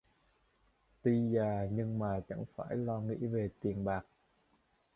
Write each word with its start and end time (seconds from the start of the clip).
Tuy 1.01 1.29
già 1.33 1.65
nhưng 1.71 1.99
mà 1.99 2.19
chẳng 2.29 2.45
phải 2.55 2.75
lo 2.77 2.99
nghĩ 2.99 3.15
gì 3.19 3.27
về 3.27 3.49
tiền 3.61 3.83
bạc 3.83 4.05